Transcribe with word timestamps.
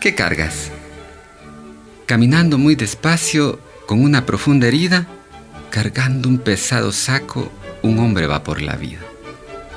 ¿Qué 0.00 0.14
cargas? 0.14 0.70
Caminando 2.04 2.58
muy 2.58 2.74
despacio, 2.74 3.58
con 3.86 4.02
una 4.02 4.26
profunda 4.26 4.68
herida, 4.68 5.06
cargando 5.70 6.28
un 6.28 6.38
pesado 6.38 6.92
saco, 6.92 7.50
un 7.82 7.98
hombre 7.98 8.26
va 8.26 8.44
por 8.44 8.60
la 8.60 8.76
vida. 8.76 9.00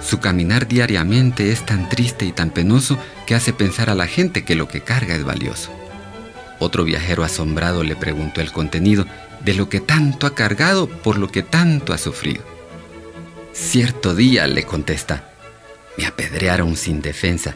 Su 0.01 0.19
caminar 0.19 0.67
diariamente 0.67 1.51
es 1.51 1.65
tan 1.65 1.87
triste 1.87 2.25
y 2.25 2.33
tan 2.33 2.51
penoso 2.51 2.99
que 3.25 3.33
hace 3.33 3.53
pensar 3.53 3.89
a 3.89 3.95
la 3.95 4.07
gente 4.07 4.43
que 4.43 4.55
lo 4.55 4.67
que 4.67 4.81
carga 4.81 5.15
es 5.15 5.23
valioso. 5.23 5.71
Otro 6.59 6.83
viajero 6.83 7.23
asombrado 7.23 7.83
le 7.83 7.95
preguntó 7.95 8.41
el 8.41 8.51
contenido 8.51 9.05
de 9.43 9.53
lo 9.53 9.69
que 9.69 9.79
tanto 9.79 10.27
ha 10.27 10.35
cargado 10.35 10.87
por 10.89 11.17
lo 11.17 11.29
que 11.29 11.43
tanto 11.43 11.93
ha 11.93 11.97
sufrido. 11.97 12.43
Cierto 13.53 14.15
día, 14.15 14.47
le 14.47 14.63
contesta, 14.63 15.29
me 15.97 16.05
apedrearon 16.05 16.75
sin 16.75 17.01
defensa 17.01 17.55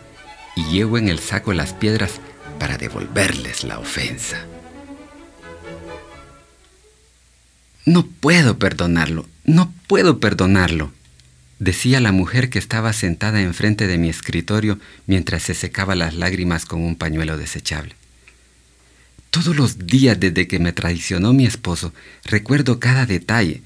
y 0.56 0.64
llevo 0.66 0.98
en 0.98 1.10
el 1.10 1.20
saco 1.20 1.54
las 1.54 1.74
piedras 1.74 2.20
para 2.60 2.78
devolverles 2.78 3.64
la 3.64 3.80
ofensa. 3.80 4.46
No 7.86 8.06
puedo 8.06 8.58
perdonarlo, 8.58 9.28
no 9.44 9.74
puedo 9.88 10.20
perdonarlo, 10.20 10.94
decía 11.60 12.00
la 12.00 12.12
mujer 12.12 12.50
que 12.50 12.60
estaba 12.60 12.94
sentada 12.94 13.42
enfrente 13.42 13.88
de 13.88 13.98
mi 13.98 14.10
escritorio 14.10 14.80
mientras 15.06 15.44
se 15.44 15.54
secaba 15.54 15.96
las 15.96 16.14
lágrimas 16.14 16.66
con 16.66 16.82
un 16.82 16.96
pañuelo 16.96 17.38
desechable. 17.38 17.96
Todos 19.30 19.56
los 19.56 19.88
días 19.88 20.20
desde 20.20 20.48
que 20.48 20.60
me 20.60 20.74
traicionó 20.74 21.34
mi 21.34 21.46
esposo, 21.46 21.94
recuerdo 22.24 22.80
cada 22.80 23.06
detalle. 23.06 23.64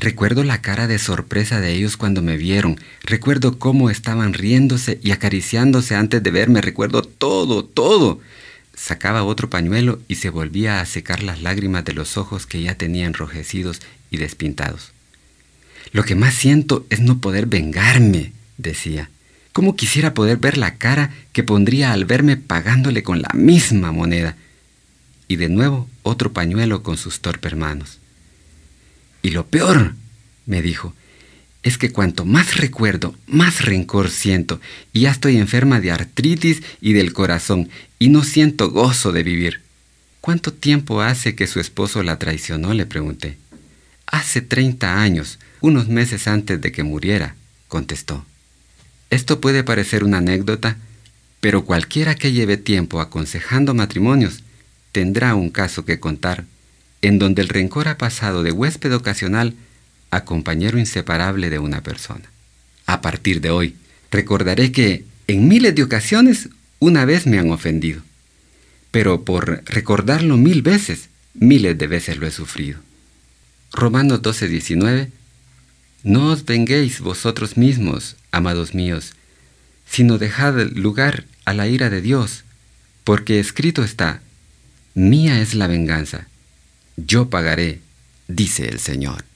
Recuerdo 0.00 0.44
la 0.44 0.62
cara 0.62 0.86
de 0.86 0.98
sorpresa 0.98 1.60
de 1.60 1.72
ellos 1.72 1.98
cuando 1.98 2.22
me 2.22 2.38
vieron. 2.38 2.80
Recuerdo 3.02 3.58
cómo 3.58 3.90
estaban 3.90 4.32
riéndose 4.32 4.98
y 5.02 5.10
acariciándose 5.10 5.94
antes 5.94 6.22
de 6.22 6.30
verme. 6.30 6.62
Recuerdo 6.62 7.02
todo, 7.02 7.66
todo. 7.66 8.18
Sacaba 8.74 9.24
otro 9.24 9.50
pañuelo 9.50 10.00
y 10.08 10.14
se 10.14 10.30
volvía 10.30 10.80
a 10.80 10.86
secar 10.86 11.22
las 11.22 11.42
lágrimas 11.42 11.84
de 11.84 11.92
los 11.92 12.16
ojos 12.16 12.46
que 12.46 12.62
ya 12.62 12.76
tenía 12.76 13.04
enrojecidos 13.04 13.82
y 14.10 14.16
despintados. 14.16 14.92
Lo 15.92 16.02
que 16.02 16.14
más 16.14 16.32
siento 16.32 16.86
es 16.88 17.00
no 17.00 17.18
poder 17.18 17.44
vengarme, 17.44 18.32
decía. 18.56 19.10
¿Cómo 19.52 19.76
quisiera 19.76 20.14
poder 20.14 20.38
ver 20.38 20.56
la 20.56 20.76
cara 20.76 21.10
que 21.32 21.42
pondría 21.42 21.92
al 21.92 22.06
verme 22.06 22.38
pagándole 22.38 23.02
con 23.02 23.20
la 23.20 23.30
misma 23.34 23.92
moneda? 23.92 24.36
y 25.30 25.36
de 25.36 25.48
nuevo 25.48 25.88
otro 26.02 26.32
pañuelo 26.32 26.82
con 26.82 26.96
sus 26.96 27.20
torpes 27.20 27.54
manos. 27.54 28.00
Y 29.22 29.30
lo 29.30 29.46
peor, 29.46 29.94
me 30.46 30.62
dijo, 30.62 30.94
es 31.62 31.76
que 31.76 31.92
cuanto 31.92 32.24
más 32.24 32.56
recuerdo, 32.56 33.14
más 33.26 33.64
rencor 33.64 34.10
siento, 34.10 34.60
y 34.92 35.00
ya 35.00 35.10
estoy 35.10 35.36
enferma 35.36 35.80
de 35.80 35.90
artritis 35.90 36.62
y 36.80 36.94
del 36.94 37.12
corazón, 37.12 37.68
y 37.98 38.08
no 38.08 38.24
siento 38.24 38.70
gozo 38.70 39.12
de 39.12 39.22
vivir. 39.22 39.60
¿Cuánto 40.20 40.52
tiempo 40.52 41.02
hace 41.02 41.34
que 41.34 41.46
su 41.46 41.60
esposo 41.60 42.02
la 42.02 42.18
traicionó? 42.18 42.72
le 42.74 42.86
pregunté. 42.86 43.36
Hace 44.06 44.40
treinta 44.40 45.00
años, 45.00 45.38
unos 45.60 45.88
meses 45.88 46.26
antes 46.26 46.60
de 46.60 46.72
que 46.72 46.82
muriera, 46.82 47.36
contestó. 47.68 48.24
Esto 49.10 49.40
puede 49.40 49.62
parecer 49.64 50.02
una 50.02 50.18
anécdota, 50.18 50.76
pero 51.40 51.64
cualquiera 51.64 52.14
que 52.14 52.32
lleve 52.32 52.56
tiempo 52.56 53.00
aconsejando 53.00 53.74
matrimonios 53.74 54.42
tendrá 54.92 55.34
un 55.34 55.50
caso 55.50 55.84
que 55.84 56.00
contar 56.00 56.44
en 57.02 57.18
donde 57.18 57.42
el 57.42 57.48
rencor 57.48 57.88
ha 57.88 57.98
pasado 57.98 58.42
de 58.42 58.52
huésped 58.52 58.94
ocasional 58.94 59.54
a 60.10 60.24
compañero 60.24 60.78
inseparable 60.78 61.50
de 61.50 61.58
una 61.58 61.82
persona. 61.82 62.30
A 62.86 63.00
partir 63.00 63.40
de 63.40 63.50
hoy, 63.50 63.76
recordaré 64.10 64.72
que 64.72 65.04
en 65.26 65.48
miles 65.48 65.74
de 65.74 65.82
ocasiones 65.82 66.48
una 66.78 67.04
vez 67.04 67.26
me 67.26 67.38
han 67.38 67.50
ofendido, 67.50 68.02
pero 68.90 69.24
por 69.24 69.62
recordarlo 69.66 70.36
mil 70.36 70.62
veces, 70.62 71.08
miles 71.34 71.78
de 71.78 71.86
veces 71.86 72.18
lo 72.18 72.26
he 72.26 72.30
sufrido. 72.30 72.80
Romanos 73.72 74.22
12, 74.22 74.48
19 74.48 75.12
No 76.02 76.32
os 76.32 76.44
venguéis 76.44 77.00
vosotros 77.00 77.56
mismos, 77.56 78.16
amados 78.32 78.74
míos, 78.74 79.12
sino 79.86 80.18
dejad 80.18 80.54
lugar 80.74 81.24
a 81.44 81.54
la 81.54 81.68
ira 81.68 81.90
de 81.90 82.00
Dios, 82.00 82.44
porque 83.04 83.38
escrito 83.38 83.84
está, 83.84 84.20
Mía 84.94 85.40
es 85.40 85.54
la 85.54 85.68
venganza, 85.68 86.26
yo 87.06 87.28
pagaré, 87.28 87.80
dice 88.28 88.68
el 88.68 88.78
Señor. 88.80 89.29